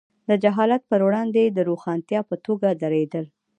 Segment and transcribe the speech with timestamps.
[0.29, 3.25] د جهالت پر وړاندې د روښانتیا په توګه درېدل.